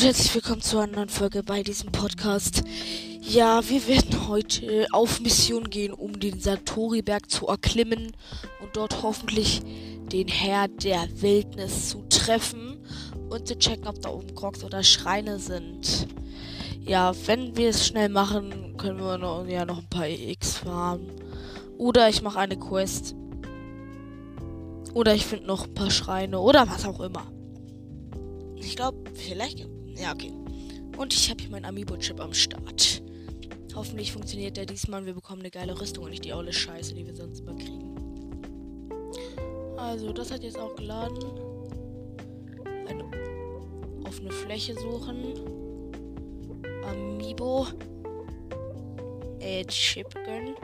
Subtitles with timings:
[0.00, 2.62] und herzlich willkommen zu einer neuen Folge bei diesem Podcast.
[3.20, 8.12] Ja, wir werden heute auf Mission gehen, um den Satori-Berg zu erklimmen
[8.62, 9.60] und dort hoffentlich
[10.10, 12.78] den Herr der Wildnis zu treffen
[13.28, 16.08] und zu checken, ob da oben Crocs oder Schreine sind.
[16.80, 21.10] Ja, wenn wir es schnell machen, können wir noch, ja noch ein paar EX farmen.
[21.76, 23.14] Oder ich mache eine Quest.
[24.94, 27.30] Oder ich finde noch ein paar Schreine oder was auch immer.
[28.56, 29.68] Ich glaube, vielleicht.
[30.00, 30.32] Ja, okay.
[30.96, 33.02] Und ich habe hier meinen Amiibo-Chip am Start.
[33.74, 36.94] Hoffentlich funktioniert der diesmal und wir bekommen eine geile Rüstung und nicht die olle Scheiße,
[36.94, 37.94] die wir sonst immer kriegen.
[39.76, 41.18] Also, das hat jetzt auch geladen.
[42.86, 43.04] Eine
[44.06, 45.34] offene Fläche suchen.
[46.84, 47.66] Amiibo.
[49.38, 50.54] Äh, Chip gönnen.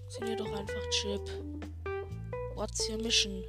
[0.00, 1.45] Funktioniert doch einfach, Chip.
[2.56, 3.44] What's your mission?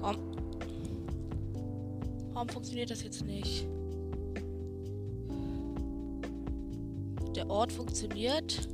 [0.00, 0.18] Komm.
[2.32, 3.66] Warum funktioniert das jetzt nicht?
[7.34, 8.68] Der Ort funktioniert.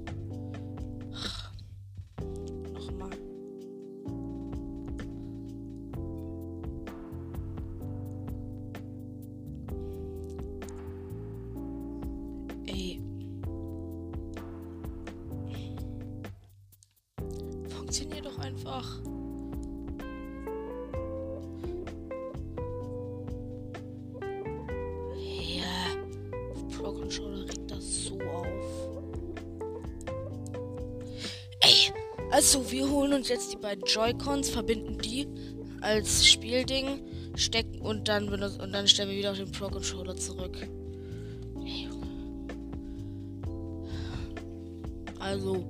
[33.66, 35.26] Beiden Joy-Cons, verbinden die
[35.80, 37.00] als Spielding,
[37.34, 40.56] stecken und dann benutzen und dann stellen wir wieder auf den Pro Controller zurück.
[45.18, 45.68] Also,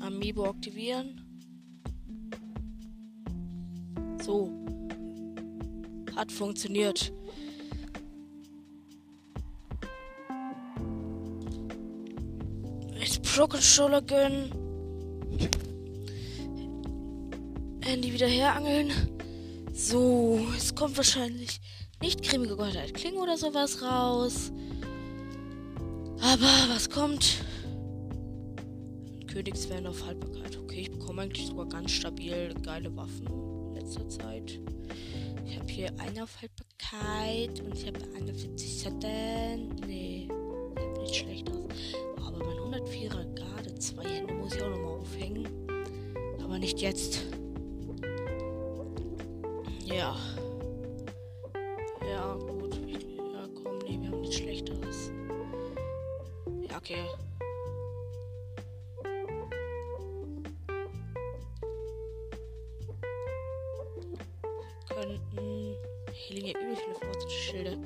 [0.00, 1.20] Amiibo aktivieren.
[4.22, 4.50] So.
[6.16, 7.12] Hat funktioniert.
[13.34, 14.48] Pro Controller gönnen.
[17.80, 18.92] Handy wieder herangeln.
[19.72, 21.60] So, es kommt wahrscheinlich
[22.00, 24.52] nicht cremige Goldheit Klinge oder sowas raus.
[26.20, 27.44] Aber was kommt?
[29.26, 30.56] Königswellen auf Haltbarkeit.
[30.56, 34.60] Okay, ich bekomme eigentlich sogar ganz stabil geile Waffen in letzter Zeit.
[35.44, 39.84] Ich habe hier eine auf Haltbarkeit und ich habe 71 Cent.
[39.88, 40.28] Nee,
[40.78, 41.63] sieht nicht schlecht aus.
[42.84, 45.48] 104er Garde, zwei Hände muss ich auch nochmal aufhängen.
[46.42, 47.22] Aber nicht jetzt.
[49.84, 50.16] Ja.
[52.06, 52.74] Ja, gut.
[52.74, 55.10] Ja, komm, nee, wir haben nichts Schlechteres.
[56.68, 57.04] Ja, okay.
[64.88, 65.76] könnten.
[66.12, 67.78] Hier liegen ja übel viele Fortschritte.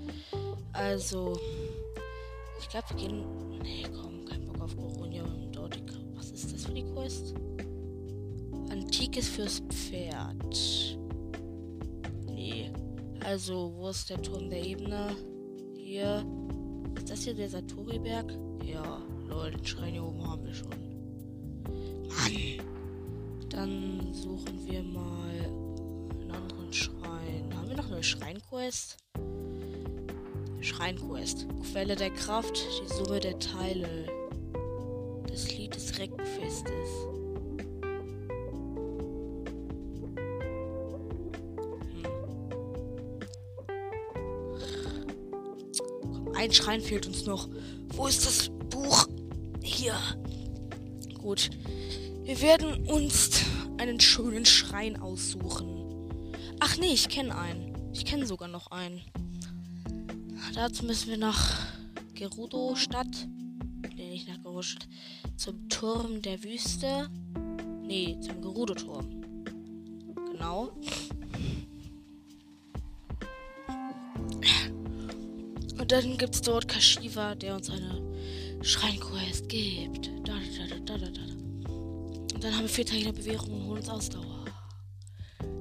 [0.72, 1.38] Also.
[2.60, 3.47] Ich glaube, wir gehen.
[9.18, 10.96] Antikes fürs Pferd.
[12.26, 12.70] Nee.
[13.24, 15.16] Also, wo ist der Turm der Ebene?
[15.76, 16.24] Hier.
[16.96, 18.32] Ist das hier der Satori-Berg?
[18.64, 20.70] Ja, lol, den Schrein hier oben haben wir schon.
[22.08, 22.66] Mann!
[23.48, 25.30] Dann suchen wir mal
[26.20, 27.52] einen anderen Schrein.
[27.56, 28.98] Haben wir noch eine Schreinquest?
[30.60, 31.46] Schreinquest.
[31.72, 34.06] Quelle der Kraft, die Summe der Teile.
[35.26, 37.17] Das Lied des Reckenfestes.
[46.38, 47.48] Ein Schrein fehlt uns noch.
[47.88, 49.08] Wo ist das Buch?
[49.60, 49.98] Hier.
[51.20, 51.50] Gut.
[52.22, 53.42] Wir werden uns
[53.78, 56.12] einen schönen Schrein aussuchen.
[56.60, 57.74] Ach nee, ich kenne einen.
[57.92, 59.00] Ich kenne sogar noch einen.
[60.54, 61.58] Dazu müssen wir nach
[62.14, 63.28] Gerudo-Stadt.
[63.96, 64.86] Nee, nicht nach Gerudo-Stadt.
[65.36, 67.10] Zum Turm der Wüste.
[67.82, 69.22] Nee, zum Gerudo-Turm.
[70.30, 70.70] Genau.
[75.88, 78.02] Und dann gibt es dort Kashiwa, der uns eine
[78.60, 80.10] Schreinquest gibt.
[80.22, 80.34] Da,
[80.84, 81.06] da, da.
[82.34, 84.44] Und dann haben wir vier Tage Bewährung und holen uns Ausdauer.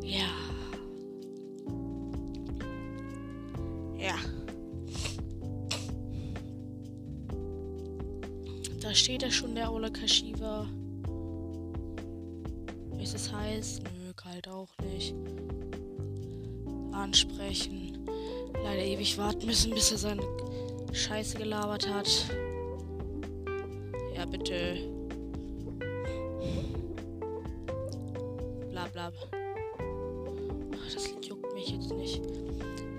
[0.03, 0.27] Ja.
[3.97, 4.15] Ja.
[8.81, 10.67] Da steht ja schon der Ola Kashiwa.
[13.01, 13.79] Ist es heiß?
[13.79, 15.15] Nö, kalt auch nicht.
[16.91, 17.86] ansprechen.
[18.97, 20.23] Ewig warten müssen, bis er seine
[20.91, 22.09] Scheiße gelabert hat.
[24.15, 24.77] Ja, bitte.
[28.71, 29.11] Bla bla.
[30.73, 32.23] Ach, das juckt mich jetzt nicht.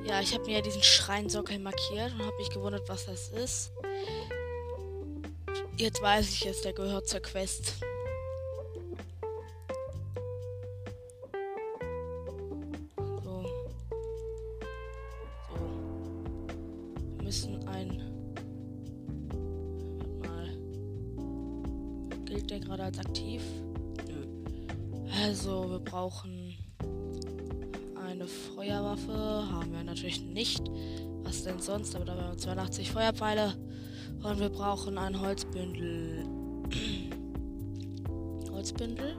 [0.07, 3.73] Ja, ich habe mir ja diesen Schreinsockel markiert und habe mich gewundert, was das ist.
[5.79, 7.73] Jetzt weiß ich es, der gehört zur Quest.
[32.79, 33.55] 20 Feuerpfeile
[34.23, 36.25] und wir brauchen ein Holzbündel.
[38.53, 39.17] Holzbündel?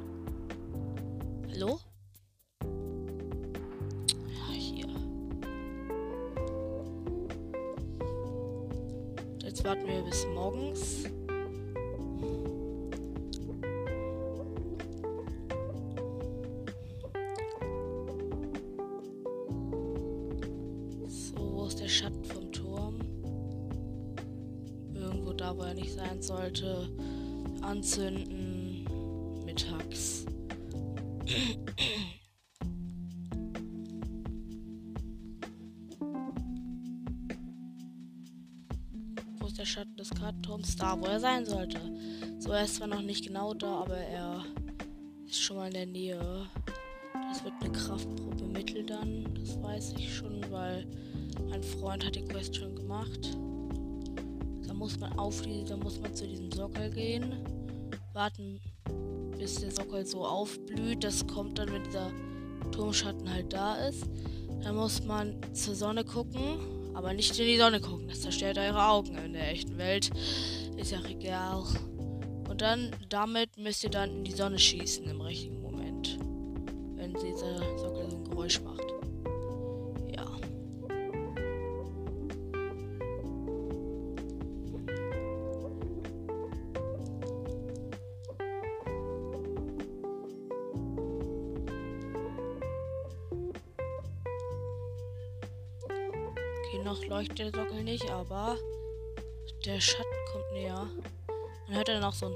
[39.39, 40.75] Wo ist der Schatten des Kartons?
[40.75, 41.79] Da, wo er sein sollte.
[42.39, 44.43] So, er ist zwar noch nicht genau da, aber er
[45.27, 46.47] ist schon mal in der Nähe.
[47.13, 49.31] Das wird eine Kraftprobe Mittel dann.
[49.35, 50.87] Das weiß ich schon, weil
[51.47, 53.37] mein Freund hat die Quest schon gemacht.
[54.65, 57.35] Da muss man auf die, da muss man zu diesem Sockel gehen.
[58.13, 58.59] Warten,
[59.39, 61.03] bis der Sockel so aufblüht.
[61.03, 62.11] Das kommt dann, wenn dieser
[62.71, 64.05] Turmschatten halt da ist.
[64.61, 66.59] Dann muss man zur Sonne gucken,
[66.93, 68.07] aber nicht in die Sonne gucken.
[68.09, 70.11] Das zerstört eure Augen in der echten Welt.
[70.77, 71.63] Ist ja egal.
[72.49, 76.19] Und dann, damit müsst ihr dann in die Sonne schießen im richtigen Moment.
[76.95, 78.68] Wenn dieser Sockel so ein Geräusch macht.
[97.79, 98.57] Sockel nicht, aber
[99.65, 100.87] der Schatten kommt näher.
[101.67, 102.35] Man hört dann auch so ein.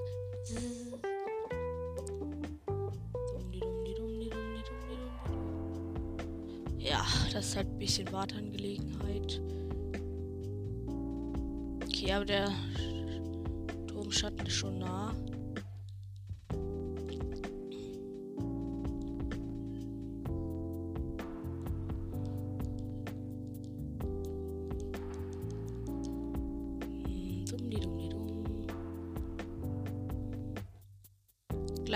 [6.78, 9.42] Ja, das ist halt ein bisschen Wartangelegenheit.
[11.84, 12.52] Okay, aber der
[13.88, 15.14] Turmschatten ist schon nah.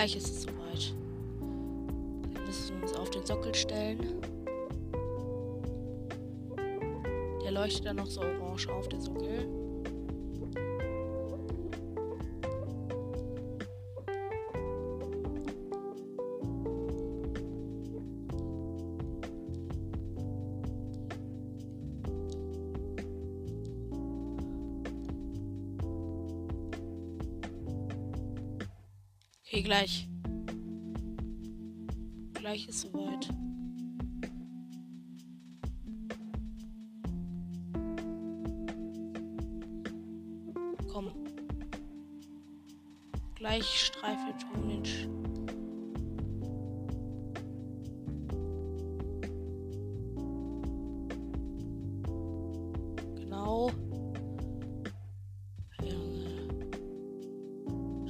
[0.07, 0.93] Gleich ist es soweit.
[2.31, 4.21] Wir müssen uns auf den Sockel stellen.
[7.43, 9.66] Der leuchtet dann noch so orange auf, der Sockel.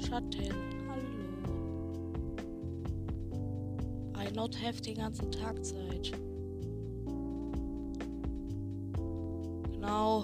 [0.08, 0.54] Schatten.
[0.88, 1.04] Hallo.
[4.16, 6.14] I not have den ganzen Tag Zeit.
[9.74, 10.24] Genau.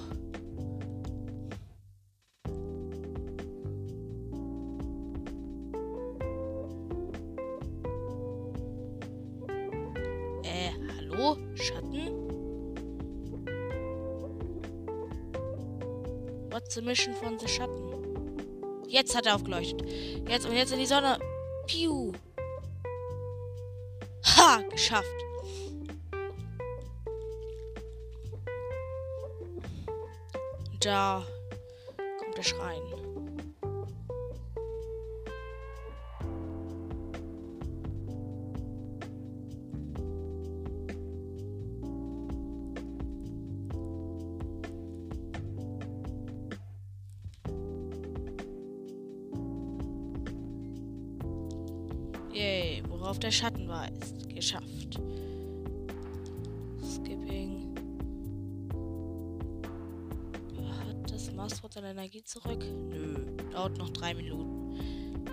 [10.44, 11.36] Äh, hallo?
[11.56, 12.14] Schatten?
[16.52, 18.03] What's the mission von The Schatten?
[18.94, 19.82] Jetzt hat er aufgeleuchtet.
[20.30, 21.18] Jetzt und jetzt in die Sonne.
[21.66, 22.12] Piu.
[24.24, 25.08] Ha, geschafft.
[30.80, 31.26] Da
[32.20, 32.73] kommt der Schrein.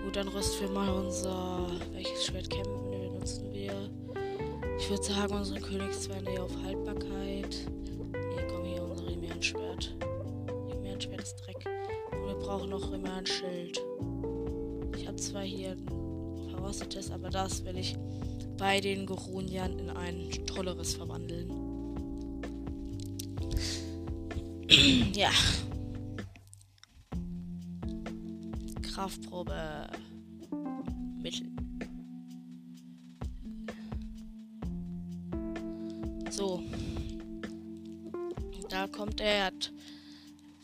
[0.04, 1.66] Gut, dann rüsten wir mal unser.
[1.92, 2.98] Welches Schwert kämpfen wir?
[3.10, 3.90] Benutzen wir.
[4.78, 7.54] Ich würde sagen, unsere Königszweine auf Haltbarkeit.
[8.34, 9.94] Hier, komm hier, unser Remian-Schwert.
[10.70, 11.64] Remian-Schwert ist Dreck.
[12.12, 13.80] Und wir brauchen noch Remian-Schild.
[14.96, 15.76] Ich habe zwar hier
[16.50, 17.96] verrostetes, aber das will ich
[18.56, 21.50] bei den Goronian in ein tolleres verwandeln.
[25.14, 25.30] ja.
[28.82, 29.89] Kraftprobe.
[39.20, 39.72] Er, hat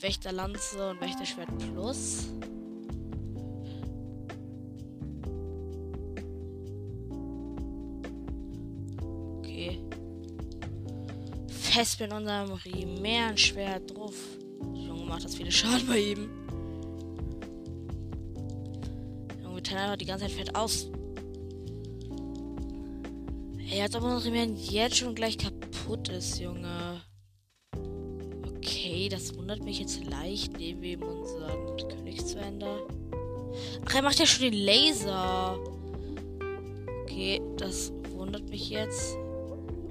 [0.01, 2.27] Wächterlanze und Wächterschwert Plus.
[11.77, 14.15] fest mit unserem Rimärenschwert drauf.
[14.73, 16.31] Junge, macht das viele Schaden bei ihm.
[19.43, 20.89] Junge, teilen einfach die ganze Zeit fett aus.
[23.71, 26.86] Ey, als ob unser Rimären jetzt schon gleich kaputt ist, Junge.
[29.09, 30.59] Das wundert mich jetzt leicht.
[30.59, 32.81] Wir ihm unseren Königswender.
[33.85, 35.59] Ach, er macht ja schon den Laser.
[37.03, 39.17] Okay, das wundert mich jetzt.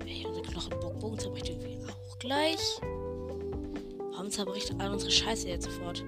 [0.06, 1.78] Ey, unser Knochenbockbogen zerbricht irgendwie
[2.20, 2.60] gleich.
[4.12, 6.04] Warum zerbricht all unsere Scheiße jetzt sofort?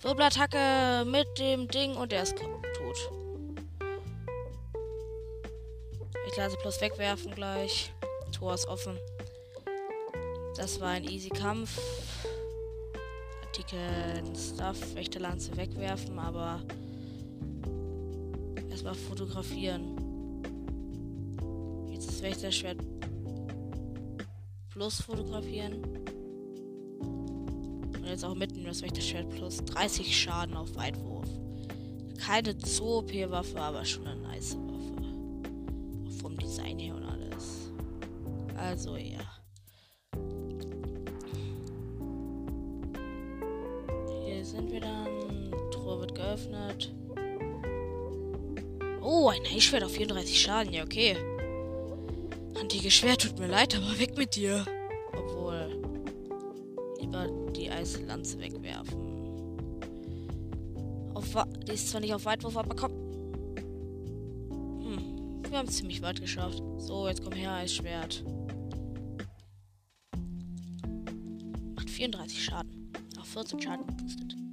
[0.00, 3.10] Wirbelattacke mit dem Ding und er ist tot.
[6.28, 7.92] Ich lasse plus wegwerfen gleich.
[8.32, 8.98] Tor ist offen.
[10.56, 11.78] Das war ein easy Kampf.
[13.44, 13.78] Artikel,
[14.34, 16.62] Stuff, Wächterlanze wegwerfen, aber
[18.70, 19.96] erstmal fotografieren.
[21.90, 22.78] Jetzt ist Wächterschwert
[24.70, 25.82] Plus fotografieren.
[27.00, 31.28] Und jetzt auch mitten das Wächterschwert Plus 30 Schaden auf Weitwurf.
[32.18, 36.06] Keine zu OP-Waffe, aber schon eine nice Waffe.
[36.06, 37.72] Auch vom Design her und alles.
[38.56, 39.25] Also ja.
[49.96, 50.72] 34 Schaden.
[50.72, 51.16] Ja, okay.
[52.60, 54.64] Antikes Schwert, tut mir leid, aber weg mit dir.
[55.12, 55.82] Obwohl.
[57.00, 59.06] Lieber die Eislanze wegwerfen.
[61.14, 61.34] Auf
[61.66, 62.92] die ist zwar nicht auf Weitwurf, aber komm.
[64.82, 65.42] Hm.
[65.48, 66.62] Wir haben es ziemlich weit geschafft.
[66.78, 68.22] So, jetzt komm her, Eisschwert.
[71.74, 72.92] Macht 34 Schaden.
[73.18, 74.45] Auf 14 Schaden geboostet.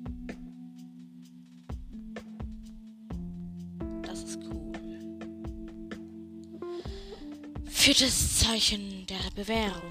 [7.83, 9.81] Viertes Zeichen der Bewährung.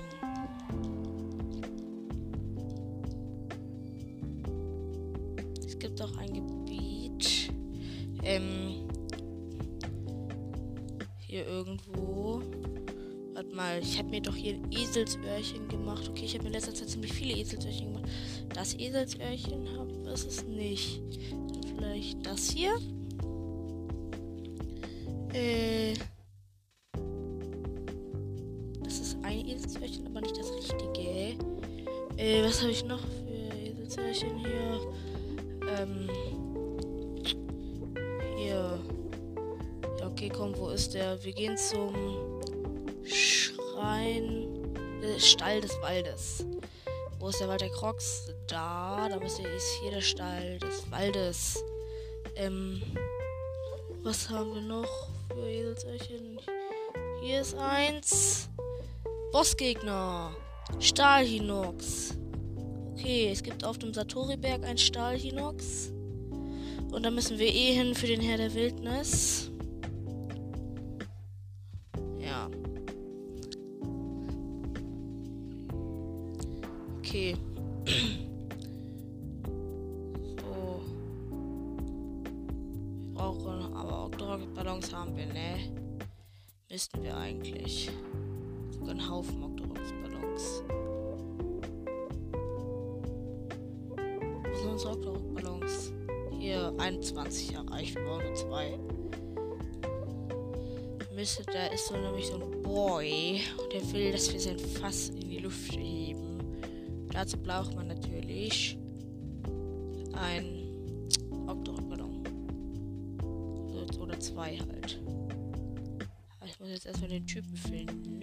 [5.62, 7.52] Es gibt auch ein Gebiet.
[8.22, 8.88] Ähm,
[11.18, 12.40] hier irgendwo.
[13.34, 16.08] Warte mal, ich habe mir doch hier ein Eselsöhrchen gemacht.
[16.08, 18.10] Okay, ich habe in letzter Zeit ziemlich viele Eselsöhrchen gemacht.
[18.54, 21.02] Das Eselsöhrchen habe ist es nicht.
[21.76, 22.72] vielleicht das hier.
[25.34, 25.92] Äh.
[41.20, 42.40] Wir gehen zum
[43.04, 44.48] Schrein.
[45.02, 46.46] Äh, Stall des Waldes.
[47.18, 48.30] Wo ist der Wald der Crocs?
[48.46, 49.08] Da.
[49.08, 49.38] Da ist
[49.80, 51.62] hier der Stall des Waldes.
[52.36, 52.82] Ähm.
[54.02, 56.40] Was haben wir noch für Eselsöhrchen?
[57.22, 58.48] Hier ist eins.
[59.30, 60.34] Bossgegner.
[60.80, 62.16] Stahlhinox.
[62.92, 65.92] Okay, es gibt auf dem Satoriberg ein Stahlhinox.
[66.90, 69.51] Und da müssen wir eh hin für den Herr der Wildnis.
[77.12, 77.36] Okay.
[80.40, 80.80] so.
[83.04, 84.10] Wir brauchen aber auch
[84.54, 85.58] Ballons haben wir, ne?
[86.70, 87.90] Müssten wir eigentlich
[88.70, 90.62] sogar einen Haufen Octorok-Ballons.
[93.90, 95.92] Wo sind unsere Octorok-Ballons?
[96.40, 98.78] Hier 21 erreicht, wir brauchen nur zwei.
[101.14, 105.10] Müsste, da ist so nämlich so ein Boy und der will, dass wir sein Fass
[105.10, 106.01] in die Luft heben.
[107.22, 108.76] Dazu braucht man natürlich
[110.12, 110.44] ein
[111.46, 112.26] Octorok-Ballon.
[114.00, 115.00] Oder zwei halt.
[116.44, 118.20] Ich muss jetzt erstmal den Typen finden.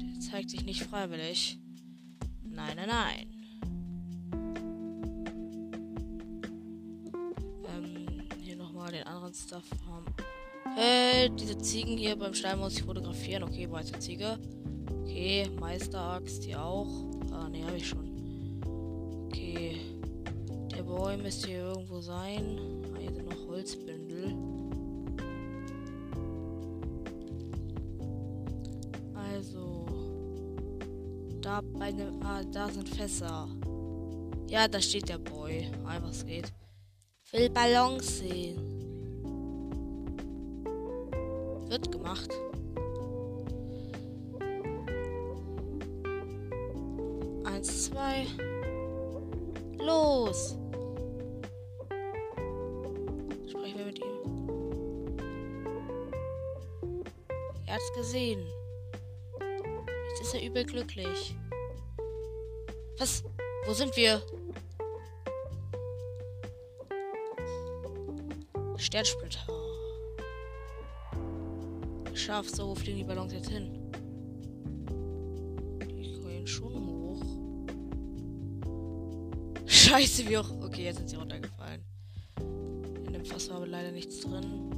[0.00, 1.58] Der zeigt sich nicht freiwillig.
[2.42, 3.26] Nein, nein, nein.
[7.68, 10.06] Ähm, hier nochmal den anderen Stuff haben.
[10.74, 13.42] Hey, diese Ziegen hier beim Stein muss ich fotografieren.
[13.42, 14.38] Okay, weiße Ziege.
[15.30, 16.88] Okay, Meisteraxt hier auch.
[17.30, 18.04] Ah, ne, habe ich schon.
[19.26, 19.76] Okay.
[20.74, 22.58] Der Boy müsste hier irgendwo sein.
[22.92, 24.34] Ah, hier sind noch Holzbündel.
[29.14, 29.86] Also.
[31.40, 33.46] Da bei ne, Ah, da sind Fässer.
[34.48, 35.70] Ja, da steht der Boy.
[35.86, 36.52] Einfach es geht.
[37.30, 38.58] Will Ballons sehen.
[41.68, 42.34] Wird gemacht.
[49.78, 50.56] Los!
[53.48, 54.20] Sprechen wir mit ihm.
[57.66, 58.46] Er hat's gesehen.
[60.08, 61.36] Jetzt ist er übel glücklich.
[62.98, 63.24] Was?
[63.66, 64.22] Wo sind wir?
[68.76, 69.40] Sternsplitter.
[72.14, 73.79] Scharf, so fliegen die Ballons jetzt hin?
[79.90, 80.48] Scheiße, wie auch.
[80.62, 81.84] Okay, jetzt sind sie runtergefallen.
[82.38, 84.70] In dem Fass war aber leider nichts drin.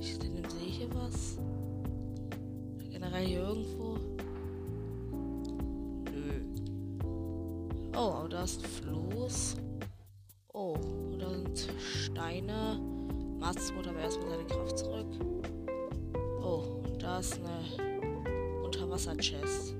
[0.00, 1.36] Ich denn sehe ich hier was?
[2.90, 3.98] Generell hier irgendwo?
[6.10, 6.40] Nö.
[7.94, 9.56] Oh, aber da ist ein Floß.
[10.54, 10.78] Oh,
[11.12, 12.80] und da sind Steine.
[13.38, 15.06] Mats holt aber erstmal seine Kraft zurück.
[16.42, 19.74] Oh, und da ist eine Unterwasser-Chest.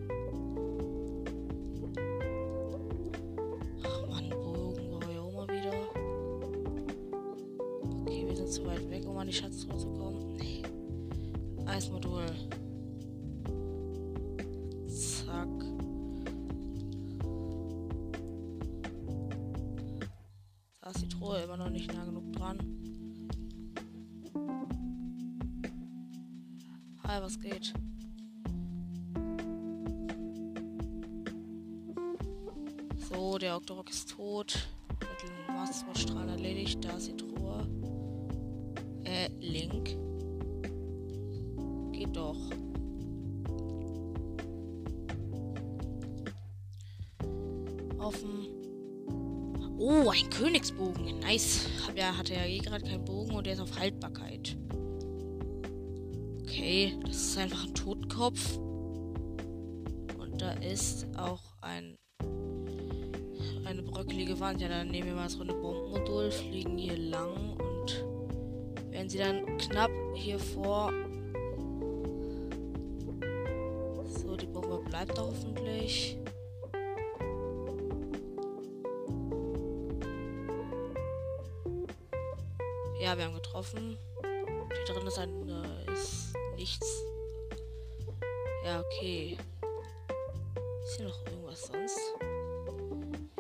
[11.78, 12.26] Eismodul.
[14.88, 15.48] Zack.
[20.80, 22.58] Da ist die Truhe immer noch nicht nah genug dran.
[27.04, 27.72] Hi, was geht?
[33.08, 34.68] So, der Octorok ist tot.
[48.16, 48.46] Dem.
[49.78, 51.20] Oh, ein Königsbogen.
[51.20, 51.66] Nice.
[51.86, 54.56] Hab ja, hatte ja eh gerade keinen Bogen und der ist auf Haltbarkeit.
[56.42, 58.56] Okay, das ist einfach ein Totkopf.
[60.18, 61.96] Und da ist auch ein
[63.68, 64.60] eine bröckelige Wand.
[64.60, 68.04] Ja, dann nehmen wir mal so eine Bombenmodul, fliegen hier lang und
[68.90, 70.92] wenn sie dann knapp hier vor.
[74.06, 76.18] So, die Bombe bleibt da hoffentlich.
[83.08, 83.96] Ja, wir haben getroffen.
[84.22, 87.02] Hier drin ist ein äh, ist nichts.
[88.66, 89.38] Ja, okay.
[90.84, 91.98] Ist hier noch irgendwas sonst?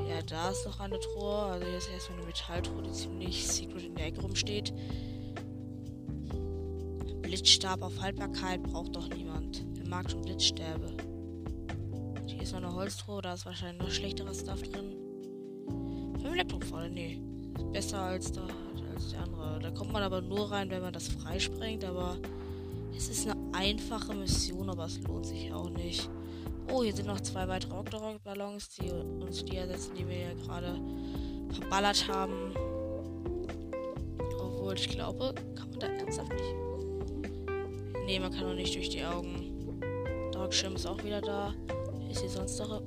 [0.08, 1.34] Ja, da ist noch eine Truhe.
[1.34, 4.72] Also hier ist erstmal eine Metalltruhe, die ziemlich secret in der Ecke rumsteht.
[7.20, 9.66] Blitzstab auf Haltbarkeit braucht doch niemand.
[9.74, 10.96] Wer mag schon Blitzstäbe?
[12.24, 14.96] Hier ist noch eine Holztruhe, da ist wahrscheinlich noch schlechteres Stuff drin.
[16.22, 17.20] Fünf Elektropfahle, nee.
[17.58, 18.48] Ist besser als da
[18.98, 19.60] als der andere.
[19.60, 22.16] Da kommt man aber nur rein, wenn man das freisprengt, aber
[22.96, 26.10] es ist eine einfache Mission, aber es lohnt sich auch nicht.
[26.72, 30.80] Oh, hier sind noch zwei weitere Octorok-Ballons, die uns die ersetzen, die wir ja gerade
[31.50, 32.52] verballert haben.
[34.40, 36.54] Obwohl, ich glaube, kann man da ernsthaft nicht.
[38.04, 39.80] Nee, man kann noch nicht durch die Augen.
[40.32, 41.54] Darkschirm ist auch wieder da.
[42.10, 42.82] Ist hier sonst noch.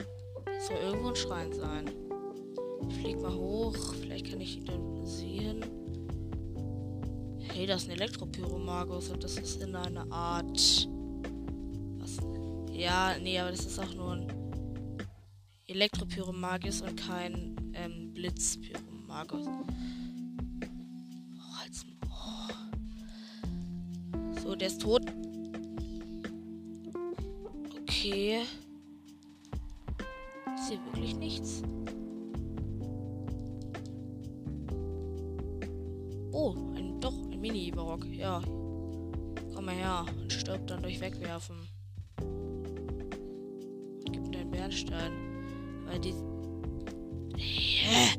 [0.67, 1.89] Soll irgendwo ein Schrein sein.
[2.89, 3.75] Ich flieg mal hoch.
[4.01, 5.70] Vielleicht kann ich ihn dann sehen.
[7.71, 10.89] Das ist ein Elektropyromagus und das ist in einer Art.
[11.99, 12.17] Was?
[12.69, 14.27] Ja, nee, aber das ist auch nur ein
[15.67, 19.47] Elektropyromagus und kein ähm, Blitzpyromagus.
[19.47, 19.63] Oh,
[21.63, 22.49] als, oh.
[24.41, 25.03] So, der ist tot.
[27.83, 28.41] Okay.
[30.57, 31.63] Ist hier wirklich nichts?
[37.91, 38.05] Mini-Barock.
[38.13, 38.41] Ja.
[39.53, 41.55] Komm mal her und stirb dann durch Wegwerfen.
[44.11, 45.11] Gib mir deinen Bernstein.
[45.85, 46.13] Weil die.
[47.37, 48.17] Hä?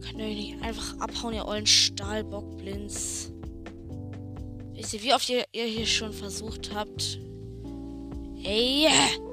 [0.00, 3.32] Könnt ihr nicht einfach abhauen, ihr ollen Stahlbockblins.
[4.74, 7.20] Wisst ihr, wie oft ihr, ihr hier schon versucht habt?
[8.42, 8.86] Ey!
[8.88, 9.29] Hey,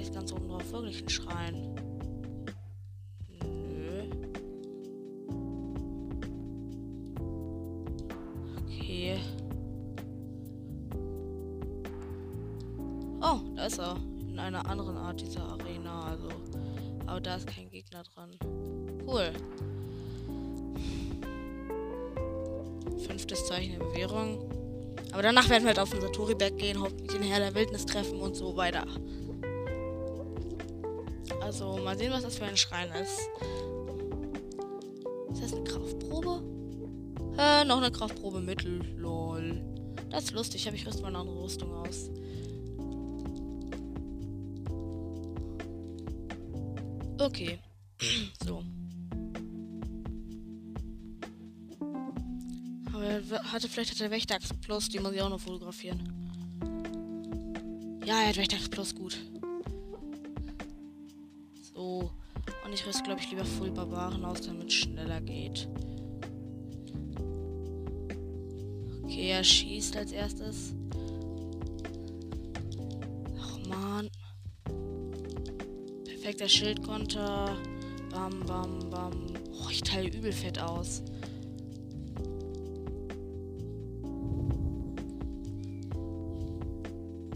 [0.00, 1.74] Ist ganz oben drauf wirklich ein Schrein.
[3.42, 4.04] Nö.
[8.62, 9.18] Okay.
[13.20, 13.96] Oh, da ist er.
[14.28, 16.28] In einer anderen Art dieser Arena, also.
[17.06, 18.30] Aber da ist kein Gegner dran.
[19.06, 19.32] Cool.
[23.06, 24.50] Fünftes Zeichen der Bewährung.
[25.12, 28.20] Aber danach werden wir halt auf den Satori-Berg gehen, hoffentlich den Herr der Wildnis treffen
[28.20, 28.84] und so weiter.
[31.54, 33.20] Also, mal sehen, was das für ein Schrein ist.
[35.32, 36.42] Ist das eine Kraftprobe?
[37.38, 38.84] Äh, noch eine Kraftprobe Mittel.
[38.96, 39.62] Lol.
[40.10, 42.10] Das ist lustig, aber ich rüste mal eine andere Rüstung aus.
[47.20, 47.60] Okay.
[48.44, 48.64] so.
[52.92, 56.02] Aber er hatte vielleicht hat er Wächteraxt Plus, die muss ich auch noch fotografieren.
[58.04, 59.16] Ja, er hat Wächteraxt Plus, gut.
[62.84, 65.68] Ich rüste, glaube ich, lieber Full Barbaren aus, damit es schneller geht.
[69.02, 70.74] Okay, er schießt als erstes.
[73.40, 74.10] Ach man.
[76.04, 77.56] Perfekter Schildkonter.
[78.10, 79.12] Bam, bam, bam.
[79.52, 81.02] Oh, ich teile übel fett aus.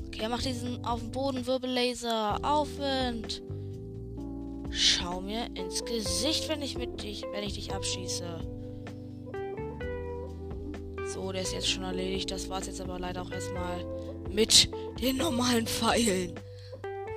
[0.08, 2.38] Okay, er macht diesen auf dem Boden Wirbellaser.
[2.42, 3.42] Aufwind.
[4.80, 8.38] Schau mir ins Gesicht, wenn ich mit dich, wenn ich dich abschieße.
[11.12, 12.30] So, der ist jetzt schon erledigt.
[12.30, 13.84] Das war's jetzt aber leider auch erstmal
[14.30, 14.70] mit
[15.02, 16.32] den normalen Pfeilen.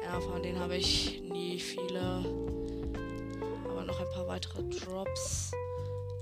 [0.04, 2.02] Ja, von denen habe ich nie viele.
[3.70, 5.52] Aber noch ein paar weitere Drops.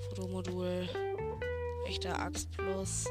[0.10, 0.90] Fotomodul.
[1.88, 3.06] Echter Axt Plus.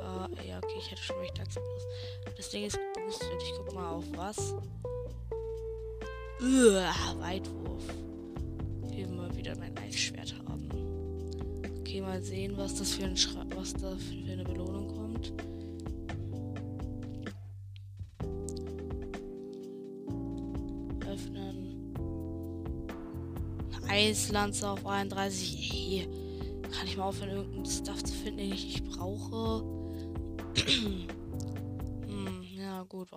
[0.00, 2.34] Ah, ja, okay, ich hätte schon recht Axt Plus.
[2.38, 3.42] Das Ding ist geboostet.
[3.42, 4.54] Ich guck mal auf was.
[6.40, 7.82] Uah, Weitwurf.
[8.92, 10.68] Hier mal wieder mein Eisschwert haben.
[11.80, 15.32] Okay, mal sehen, was das für ein Schra was da für eine Belohnung kommt.
[21.10, 21.92] Öffnen.
[23.88, 25.72] Eislanze auf 31.
[25.72, 26.08] Ey,
[26.70, 29.64] kann ich mal aufhören, irgendeinen Stuff zu finden, den ich nicht brauche?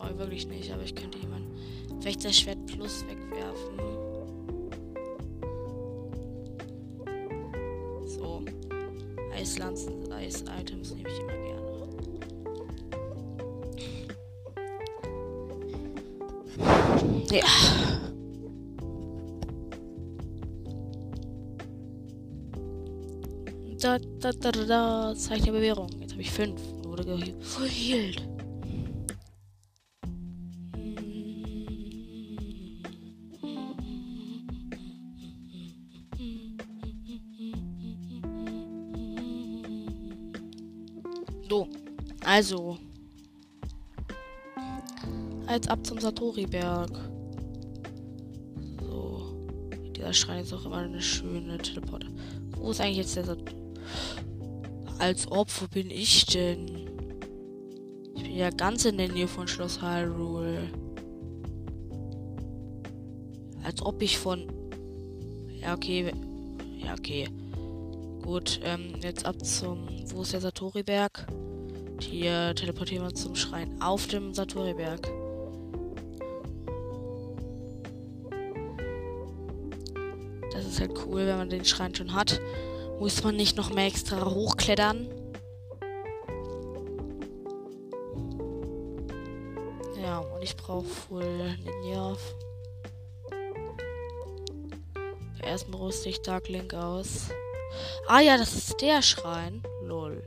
[0.01, 1.51] brauche ich wirklich nicht, aber ich könnte jemanden
[2.03, 3.77] Wächterschwert Plus wegwerfen.
[8.07, 8.41] So.
[9.33, 11.61] Eislanzen, Eis-Items nehme ich immer gerne.
[17.31, 17.45] Ja.
[23.79, 25.15] Da, da, da, da, da.
[25.15, 25.89] Zeichen der Bewährung.
[25.99, 26.61] Jetzt habe ich fünf.
[26.83, 28.30] Wurde geheilt.
[42.31, 42.77] Also.
[45.49, 46.89] Jetzt ab zum Satori-Berg.
[48.79, 49.35] So.
[49.93, 52.07] Dieser Schrein ist auch immer eine schöne Teleporter.
[52.55, 53.53] Wo ist eigentlich jetzt der Satori?
[54.97, 56.89] Als ob, wo bin ich denn?
[58.15, 60.69] Ich bin ja ganz in der Nähe von Schloss Hyrule.
[63.61, 64.47] Als ob ich von.
[65.59, 66.13] Ja, okay.
[66.77, 67.27] Ja, okay.
[68.21, 69.85] Gut, ähm, jetzt ab zum.
[70.13, 71.27] Wo ist der Satori-Berg?
[72.03, 75.09] Hier teleportieren wir zum Schrein auf dem Satori-Berg.
[80.51, 82.41] Das ist halt cool, wenn man den Schrein schon hat.
[82.99, 85.07] Muss man nicht noch mehr extra hochklettern.
[90.01, 92.15] Ja, und ich brauche Full Ninja.
[95.43, 97.29] Erstmal rüste ich Dark Link aus.
[98.07, 99.63] Ah ja, das ist der Schrein.
[99.83, 100.21] Lol.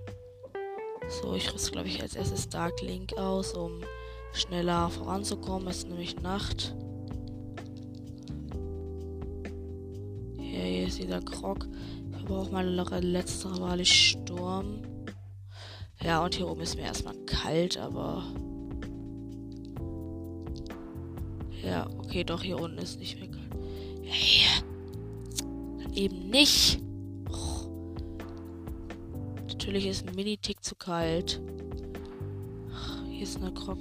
[1.09, 3.81] So, ich rüste, glaube ich, als erstes Dark Link aus, um
[4.33, 5.69] schneller voranzukommen.
[5.69, 6.75] Es ist nämlich Nacht.
[10.39, 11.67] Ja, hier ist dieser Krog.
[12.11, 14.83] Ich habe auch meine letzte Wahl Sturm.
[16.03, 18.25] Ja, und hier oben ist mir erstmal kalt, aber.
[21.63, 23.55] Ja, okay, doch, hier unten ist nicht mehr kalt.
[24.03, 24.65] Ja, hier.
[25.83, 26.81] Dann eben nicht.
[29.49, 31.43] Natürlich ist ein Mini-Tick zu kalt.
[32.73, 33.77] Ach, hier ist eine Krog.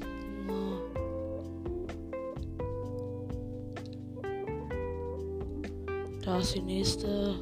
[6.25, 7.35] Da ist die nächste.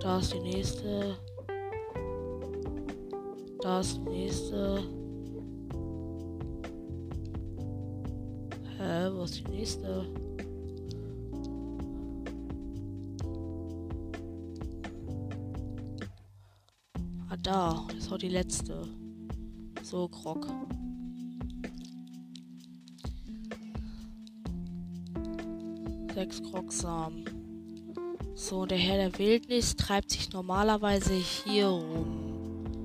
[0.00, 1.16] Da ist die nächste.
[3.60, 4.78] Da ist die nächste.
[8.78, 10.27] Hä, wo ist die nächste?
[17.48, 17.86] Da.
[17.88, 18.86] Das ist auch die letzte.
[19.82, 20.46] So, Krog.
[26.14, 27.24] Sechs Krogsamen.
[28.34, 32.76] So, der Herr der Wildnis treibt sich normalerweise hier rum.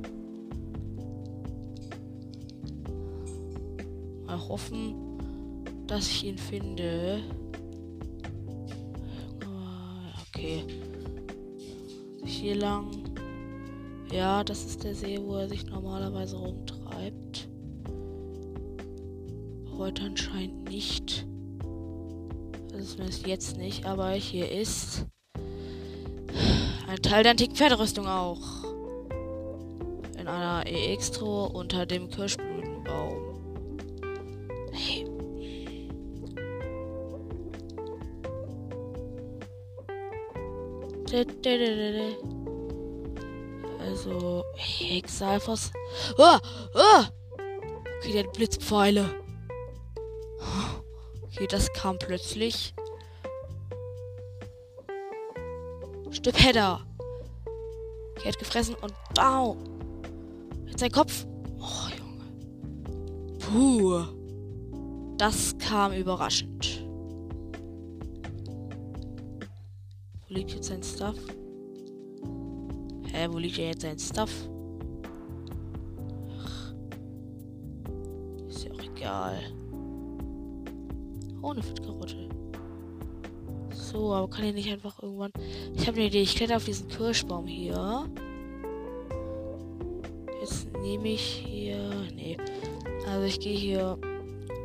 [4.25, 4.95] Mal hoffen,
[5.87, 7.21] dass ich ihn finde.
[10.29, 10.63] Okay.
[12.23, 13.02] Hier lang.
[14.13, 17.49] Ja, das ist der See, wo er sich normalerweise rumtreibt.
[19.75, 21.25] Heute anscheinend nicht.
[22.71, 25.07] Das ist jetzt nicht, aber hier ist
[26.87, 28.63] ein Teil der antiken Pferderüstung auch.
[30.19, 33.17] In einer EX-Truhe unter dem Kirschblütenbaum.
[34.73, 35.07] Hey.
[44.03, 45.71] Also, Hexalfos.
[46.17, 46.39] Ah!
[46.75, 47.05] Ah!
[47.99, 49.05] Okay, der hat Blitzpfeile.
[51.23, 52.73] Okay, das kam plötzlich.
[56.11, 56.85] Stück Header.
[58.11, 59.55] Okay, hat gefressen und bau.
[60.65, 61.25] Jetzt sein Kopf.
[61.59, 63.37] Oh, Junge.
[63.39, 64.03] Puh.
[65.17, 66.85] Das kam überraschend.
[70.27, 71.15] Wo liegt jetzt sein Stuff?
[73.13, 74.49] Hä, wo liegt denn jetzt sein Stuff?
[76.41, 76.73] Ach.
[78.49, 79.37] Ist ja auch egal.
[81.43, 82.27] Oh, eine Karotte.
[83.71, 85.31] So, aber kann ich nicht einfach irgendwann.
[85.75, 86.23] Ich habe eine Idee.
[86.23, 88.09] Ich kletter auf diesen Kirschbaum hier.
[90.41, 91.77] Jetzt nehme ich hier.
[92.15, 92.37] Nee.
[93.07, 93.99] Also ich gehe hier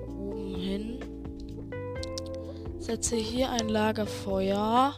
[0.09, 0.99] oben hin.
[2.79, 4.95] Setze hier ein Lagerfeuer.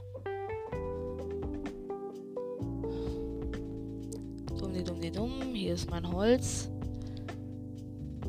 [6.13, 6.71] Holz.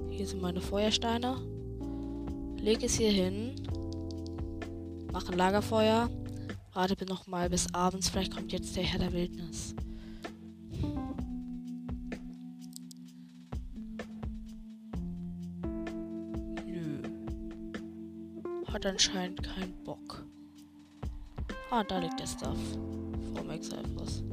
[0.09, 1.37] Hier sind meine Feuersteine.
[2.57, 3.55] Leg es hier hin.
[5.11, 6.09] Mach ein Lagerfeuer.
[6.73, 8.09] Warte noch mal bis abends.
[8.09, 9.75] Vielleicht kommt jetzt der Herr der Wildnis.
[16.65, 17.01] Nö.
[18.71, 20.25] Hat anscheinend keinen Bock.
[21.71, 22.59] Ah, da liegt der Stuff.
[23.35, 24.23] Vom Exalfos.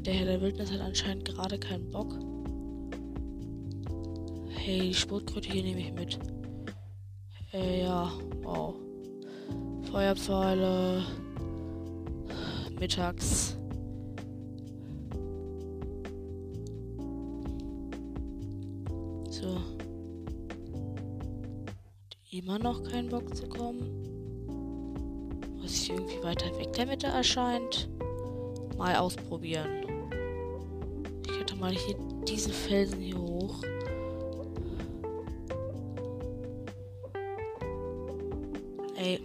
[0.00, 2.12] Der Herr der Wildnis hat anscheinend gerade keinen Bock.
[4.48, 6.18] Hey, die Sportkröte hier nehme ich mit.
[7.52, 8.74] Äh, ja, wow.
[9.90, 11.04] Feuerpfeile.
[12.78, 13.56] Mittags.
[19.30, 19.56] So.
[22.32, 23.88] Immer noch keinen Bock zu kommen.
[25.62, 27.88] Was hier irgendwie weiter weg der Mitte erscheint.
[28.76, 29.83] Mal ausprobieren.
[31.54, 33.62] Ich hätte mal hier diesen Felsen hier hoch.
[38.96, 39.20] Ey.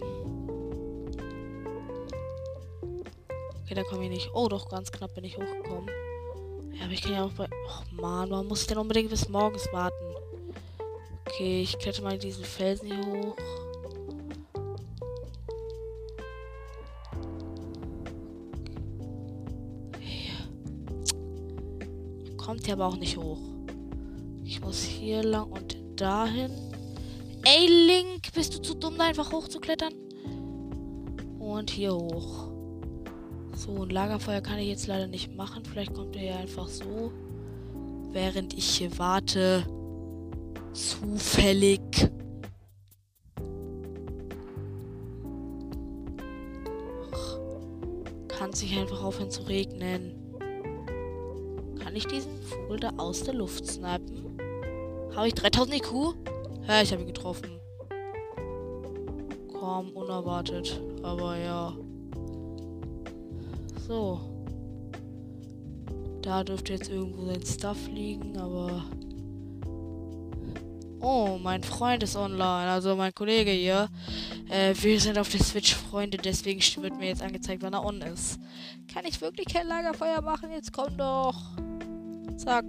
[3.64, 4.30] Okay, da komme ich nicht.
[4.32, 5.90] Oh, doch, ganz knapp bin ich hochgekommen.
[6.72, 7.46] Ja, aber ich kann ja auch bei.
[7.66, 10.14] Och man, man muss denn unbedingt bis morgens warten.
[11.26, 13.36] Okay, ich kletter mal diesen Felsen hier hoch.
[22.70, 23.40] Hier aber auch nicht hoch.
[24.44, 26.52] Ich muss hier lang und dahin.
[27.42, 29.92] Ey, Link, bist du zu dumm, da einfach hochzuklettern?
[31.40, 32.46] Und hier hoch.
[33.56, 35.64] So, ein Lagerfeuer kann ich jetzt leider nicht machen.
[35.64, 37.10] Vielleicht kommt er ja einfach so.
[38.12, 39.66] Während ich hier warte.
[40.72, 41.80] Zufällig.
[48.28, 50.19] Kann sich einfach aufhören zu regnen.
[51.90, 54.38] Kann ich diesen Vogel da aus der Luft snipen?
[55.12, 56.14] Habe ich 3000 IQ?
[56.62, 57.50] Hä, ich habe ihn getroffen.
[59.48, 60.80] Komm, unerwartet.
[61.02, 61.76] Aber ja.
[63.88, 64.20] So.
[66.22, 68.84] Da dürfte jetzt irgendwo sein Stuff liegen, aber.
[71.00, 73.88] Oh, mein Freund ist online, also mein Kollege hier.
[74.48, 78.00] Äh, wir sind auf der Switch Freunde, deswegen wird mir jetzt angezeigt, wann er on
[78.00, 78.38] ist.
[78.86, 80.52] Kann ich wirklich kein Lagerfeuer machen?
[80.52, 81.34] Jetzt komm doch.
[82.40, 82.64] Zack.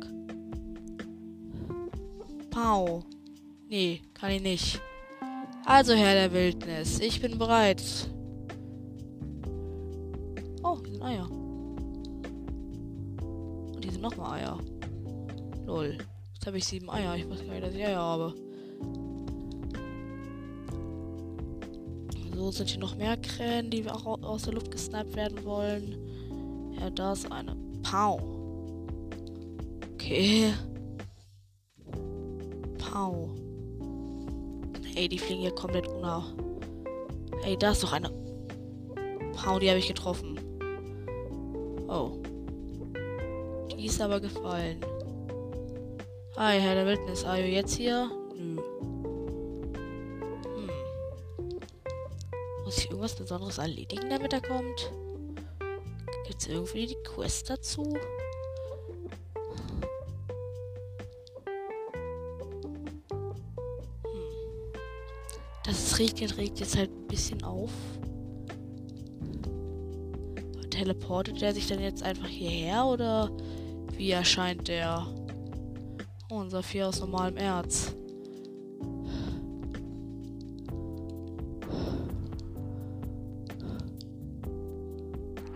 [2.49, 3.03] Pau.
[3.69, 4.81] Nee, kann ich nicht.
[5.65, 7.81] Also, Herr der Wildnis, ich bin bereit.
[10.61, 11.29] Oh, hier sind Eier.
[13.71, 14.59] Und hier sind nochmal Eier.
[15.65, 15.97] Lol.
[16.33, 17.15] Jetzt habe ich sieben Eier.
[17.15, 18.35] Ich weiß gar nicht, dass ich Eier habe.
[22.35, 25.95] So sind hier noch mehr Krähen, die auch aus der Luft gesnappt werden wollen.
[26.77, 27.55] Ja, da ist eine.
[27.83, 28.40] Pau.
[30.11, 30.53] Okay.
[32.77, 33.29] Pau.
[34.93, 36.25] Ey, die fliegen hier komplett unter.
[37.45, 38.09] Ey, da ist doch eine.
[39.37, 40.37] Pau, die habe ich getroffen.
[41.87, 42.21] Oh.
[43.71, 44.81] Die ist aber gefallen.
[46.35, 47.23] Hi, Herr der Wildnis.
[47.23, 48.11] Are you jetzt hier?
[48.35, 48.61] Nö.
[50.43, 50.69] Hm.
[52.65, 54.91] Muss ich irgendwas Besonderes erledigen, damit er kommt?
[56.27, 57.97] Gibt es irgendwie die Quest dazu?
[65.91, 67.69] Das regnet, regt jetzt halt ein bisschen auf.
[70.69, 73.29] Teleportet der sich dann jetzt einfach hierher oder
[73.97, 75.05] wie erscheint der?
[76.29, 77.93] Unser Vier aus normalem Erz.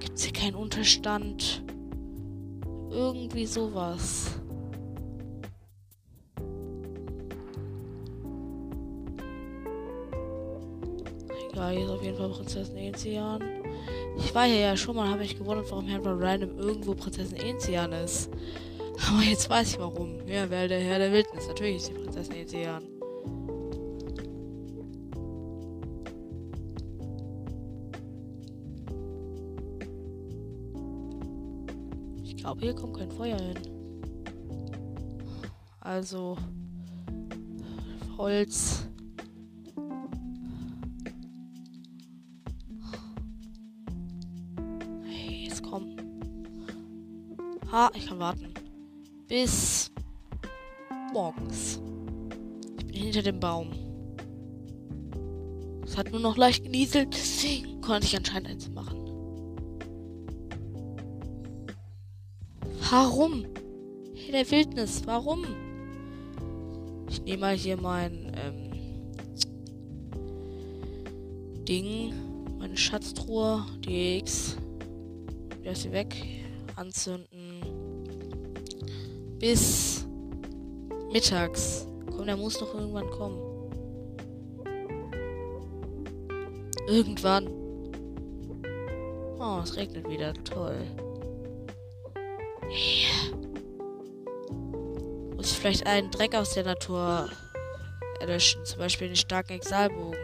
[0.01, 1.63] Gibt's hier keinen Unterstand?
[2.91, 4.31] Irgendwie sowas.
[11.75, 13.43] Hier ist auf jeden Fall Prinzessin Enzian.
[14.17, 17.91] Ich war hier ja schon mal, habe mich gewundert, warum Herr Random irgendwo Prinzessin Enzian
[17.91, 18.29] ist.
[19.09, 20.25] Aber jetzt weiß ich warum.
[20.25, 21.49] Ja, weil der Herr der Wildnis.
[21.49, 22.83] Natürlich ist die Prinzessin Enzian.
[32.23, 33.59] Ich glaube, hier kommt kein Feuer hin.
[35.81, 36.37] Also
[38.17, 38.84] Holz.
[47.75, 48.53] Ha, ich kann warten.
[49.27, 49.91] Bis
[51.11, 51.81] morgens.
[52.77, 53.69] Ich bin hinter dem Baum.
[55.83, 58.97] Es hat nur noch leicht genieselt, deswegen konnte ich anscheinend eins machen.
[62.89, 63.43] Warum?
[64.25, 65.43] In der Wildnis, warum?
[67.09, 68.71] Ich nehme mal hier mein ähm,
[71.65, 72.13] Ding,
[72.57, 74.55] meine Schatztruhe, die X.
[75.65, 76.15] Lass sie weg.
[76.77, 77.34] Anzünden
[79.39, 80.05] bis
[81.11, 81.87] mittags.
[82.15, 83.39] Komm, der muss doch irgendwann kommen.
[86.87, 87.47] Irgendwann.
[89.39, 90.33] Oh, es regnet wieder.
[90.43, 90.77] Toll.
[92.69, 93.35] Yeah.
[95.35, 97.29] Muss ich vielleicht einen Dreck aus der Natur
[98.19, 98.63] erlöschen.
[98.65, 100.19] Zum Beispiel den starken Exalbogen.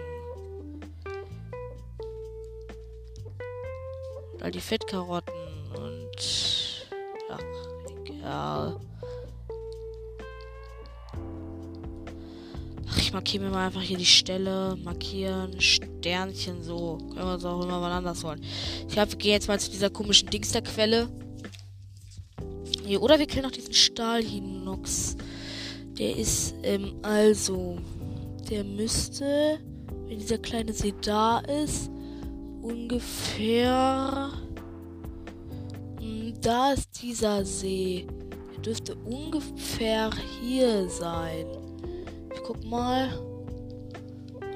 [4.35, 5.20] Oder die Fettkarotten
[13.21, 14.75] Ich markiere mir mal einfach hier die Stelle.
[14.83, 16.97] Markieren, Sternchen, so.
[16.97, 18.41] Können wir uns auch immer mal anders holen.
[18.87, 21.07] Ich glaube, wir gehen jetzt mal zu dieser komischen Dingsterquelle.
[22.83, 25.17] Hier, oder wir killen noch diesen Stahlhinox.
[25.99, 27.77] Der ist, ähm, also.
[28.49, 29.59] Der müsste,
[30.07, 31.91] wenn dieser kleine See da ist,
[32.63, 34.31] ungefähr.
[35.99, 38.07] Hm, da ist dieser See.
[38.55, 40.09] Der dürfte ungefähr
[40.41, 41.45] hier sein
[42.43, 43.09] guck mal.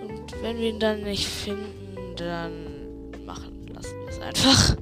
[0.02, 4.76] Und wenn wir ihn dann nicht finden, dann machen lassen wir es einfach.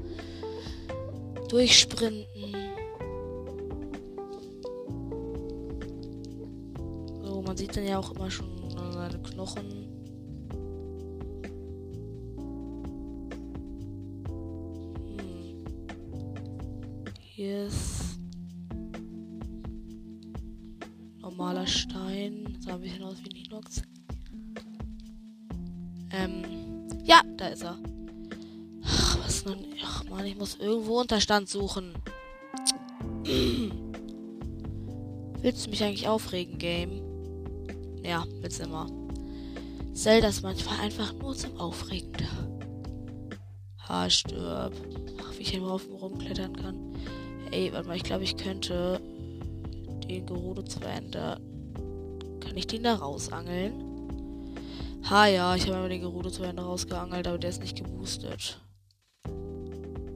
[1.49, 2.55] Durchsprinten.
[7.23, 8.47] So, man sieht dann ja auch immer schon
[8.91, 9.87] seine Knochen.
[15.07, 15.65] Hm.
[17.19, 18.12] Hier ist
[21.43, 22.57] normaler Stein.
[22.61, 23.81] Sah ein bisschen aus wie ein Inox.
[26.11, 27.77] Ähm, ja, da ist er.
[28.85, 29.57] Ach, was nun?
[29.83, 31.95] Ach man, ich muss irgendwo Unterstand suchen.
[35.41, 37.01] Willst du mich eigentlich aufregen, Game?
[38.03, 38.87] Ja, willst immer.
[39.93, 42.13] Zelda ist manchmal einfach nur zum Aufregen.
[43.89, 44.73] Ha, stirb.
[45.21, 46.95] Ach, wie ich hier auf rumklettern kann.
[47.51, 49.01] Ey, warte mal, ich glaube, ich könnte
[50.13, 51.37] den Gerudo zu Ende.
[52.39, 53.83] Kann ich den da rausangeln?
[55.09, 58.59] Ha ja, ich habe immer den Gerudo zu Ende rausgeangelt, aber der ist nicht geboostet.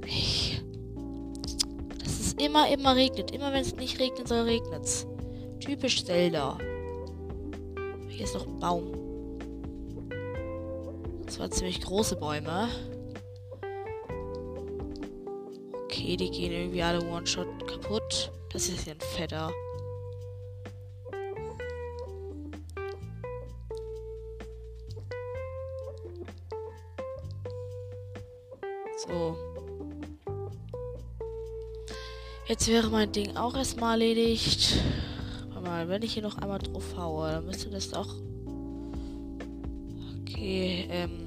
[0.06, 0.62] Hey.
[2.00, 3.32] Das ist immer, immer regnet.
[3.32, 5.06] Immer wenn es nicht regnen soll, regnet's.
[5.60, 6.58] Typisch Zelda.
[8.08, 8.91] Hier ist noch ein Baum.
[11.26, 12.70] Das waren ziemlich große Bäume.
[15.84, 18.32] Okay, die gehen irgendwie alle One-Shot kaputt.
[18.54, 19.52] Das ist ja ein fetter.
[32.68, 34.76] Wäre mein Ding auch erstmal erledigt.
[35.53, 38.13] Warte mal, wenn ich hier noch einmal drauf haue, dann müsste das doch.
[40.20, 41.26] Okay, ähm.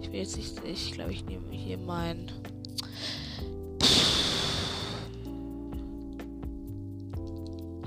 [0.00, 0.62] Ich will jetzt nicht.
[0.64, 2.30] Ich glaube, ich nehme hier mein.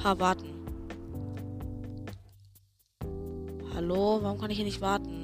[0.03, 0.49] Ha, warten.
[3.73, 5.18] Hallo, warum kann ich hier nicht warten?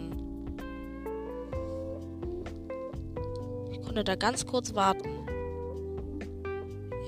[3.96, 5.08] Konnte da ganz kurz warten.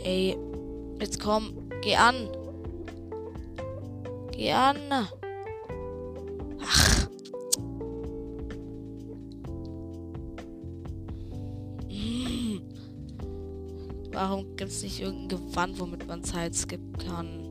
[0.05, 0.37] Ey,
[1.01, 2.29] jetzt komm, geh an.
[4.31, 4.77] Geh an.
[6.61, 7.09] Ach.
[11.89, 12.61] Hm.
[14.13, 17.47] Warum gibt es nicht irgendein Gewand, womit man Zeit skippen kann?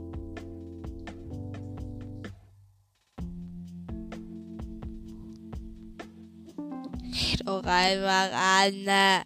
[7.46, 9.24] doch einfach an.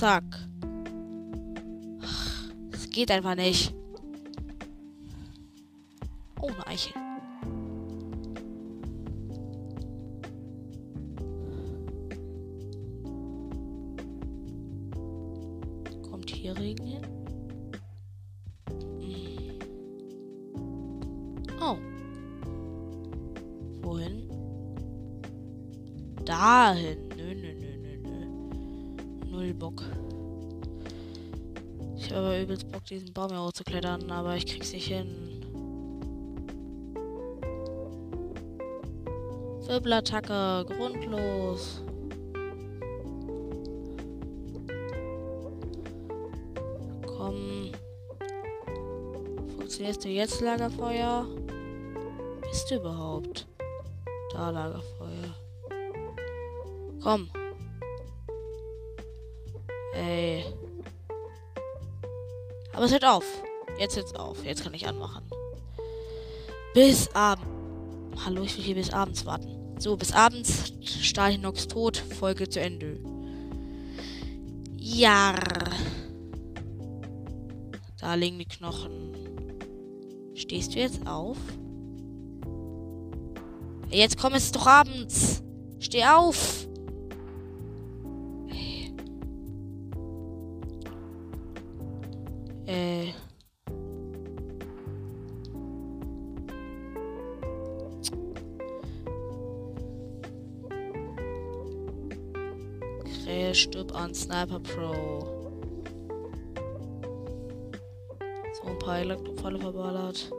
[0.00, 0.24] Zack.
[2.72, 3.74] Es geht einfach nicht.
[33.20, 35.42] Baum hier hochzuklettern, aber ich krieg's nicht hin.
[39.66, 41.82] Wirbelattacke, grundlos.
[47.04, 47.72] Komm.
[49.54, 51.26] Funktionierst du jetzt, Lagerfeuer?
[52.48, 53.46] Bist du überhaupt?
[54.32, 55.34] Da, Lagerfeuer.
[57.02, 57.28] Komm.
[59.92, 60.42] Ey.
[62.72, 63.24] Aber es hört auf.
[63.78, 64.44] Jetzt hört's auf.
[64.44, 65.24] Jetzt kann ich anmachen.
[66.74, 67.46] Bis abends.
[68.24, 69.76] Hallo, ich will hier bis abends warten.
[69.78, 70.72] So, bis abends.
[70.82, 71.96] Stahlhinox tot.
[71.96, 73.00] Folge zu Ende.
[74.76, 75.34] Ja.
[77.98, 79.14] Da liegen die Knochen.
[80.34, 81.36] Stehst du jetzt auf?
[83.90, 85.42] Jetzt komm es doch abends.
[85.80, 86.59] Steh auf.
[104.30, 104.92] Sniper Pro.
[108.54, 110.30] So ein paar Elektropfalle verballert.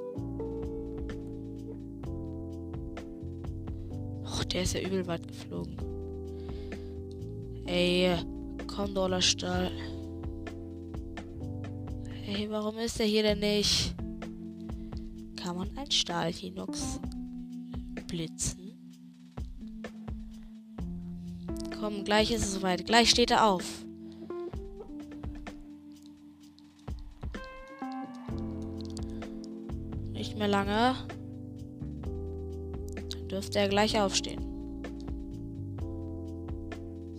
[4.23, 5.75] Och, der ist ja übel weit geflogen.
[7.65, 8.15] Ey,
[8.65, 9.69] komm, Dollarstahl.
[12.23, 13.93] Hey, warum ist er hier denn nicht?
[15.35, 17.01] Kann man ein Stahlhinox
[18.07, 18.60] blitzen?
[21.81, 22.85] Komm, gleich ist es soweit.
[22.85, 23.65] Gleich steht er auf.
[30.13, 30.93] Nicht mehr lange.
[33.09, 34.45] Dann dürfte er gleich aufstehen.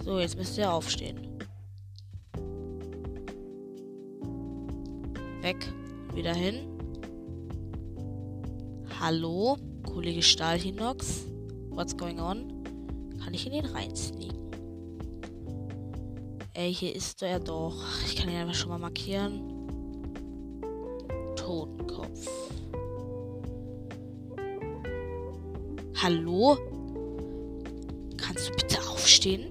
[0.05, 1.19] So, jetzt müsste er aufstehen.
[5.41, 5.73] Weg.
[6.15, 6.69] Wieder hin.
[9.01, 9.57] Hallo,
[9.93, 11.27] Kollege Stahlhinox.
[11.71, 12.63] What's going on?
[13.25, 14.32] Kann ich in den reinsneaken?
[16.55, 17.75] Ey, hier ist er doch.
[18.05, 19.41] Ich kann ihn einfach schon mal markieren.
[21.35, 22.29] Totenkopf.
[26.03, 26.59] Hallo?
[28.19, 29.47] Kannst du bitte aufstehen?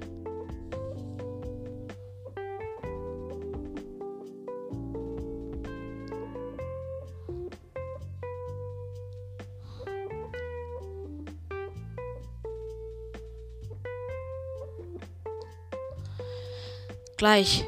[17.22, 17.64] Gleich.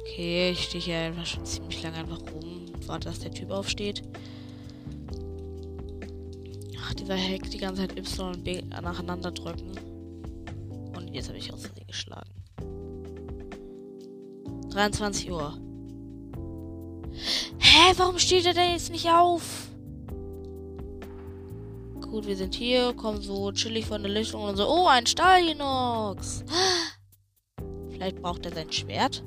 [0.00, 3.50] Okay, ich stehe hier einfach schon ziemlich lange einfach rum und warte, dass der Typ
[3.50, 4.02] aufsteht.
[6.80, 9.72] Ach, dieser Hack die ganze Zeit Y und B nacheinander drücken.
[10.96, 12.30] Und jetzt habe ich aus Versehen geschlagen.
[14.70, 15.58] 23 Uhr.
[17.58, 19.68] Hä, warum steht er denn jetzt nicht auf?
[22.00, 24.66] Gut, wir sind hier, kommen so chillig von der Lichtung und so.
[24.66, 26.42] Oh, ein Stahlinox.
[28.06, 29.24] Vielleicht braucht er sein Schwert.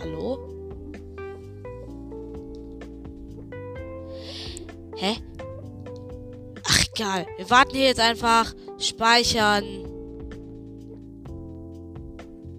[0.00, 0.38] Hallo?
[4.96, 5.14] Hä?
[6.64, 7.26] Ach, egal.
[7.36, 8.52] Wir warten hier jetzt einfach.
[8.78, 9.64] Speichern.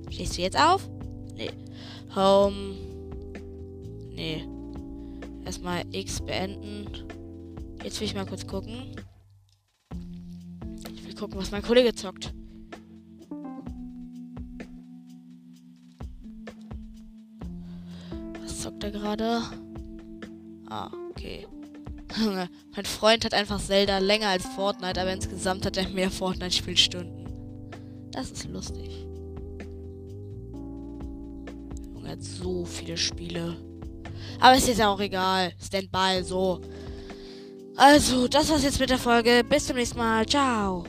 [0.09, 0.89] Stehst du jetzt auf?
[1.35, 1.51] Nee.
[2.15, 2.77] Home.
[4.11, 4.47] Nee.
[5.43, 6.87] Erstmal X beenden.
[7.83, 8.95] Jetzt will ich mal kurz gucken.
[11.19, 12.33] Gucken, was mein Kollege zockt.
[18.41, 19.41] Was zockt er gerade?
[20.69, 21.45] Ah, okay.
[22.75, 27.27] mein Freund hat einfach Zelda länger als Fortnite, aber insgesamt hat er mehr Fortnite-Spielstunden.
[28.11, 29.05] Das ist lustig.
[31.93, 33.57] Junge hat so viele Spiele.
[34.39, 35.51] Aber ist jetzt auch egal.
[35.61, 36.61] Standby, so.
[37.75, 39.43] Also, das war's jetzt mit der Folge.
[39.47, 40.25] Bis zum nächsten Mal.
[40.25, 40.85] Ciao.